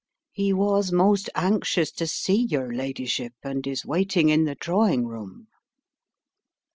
"He 0.31 0.51
was 0.51 0.91
most 0.91 1.29
anxious 1.35 1.91
to 1.91 2.07
see 2.07 2.45
your 2.49 2.73
ladyship 2.73 3.33
and 3.43 3.67
is 3.67 3.85
waiting 3.85 4.29
in 4.29 4.45
the 4.45 4.55
drawing 4.55 5.05
room." 5.05 5.45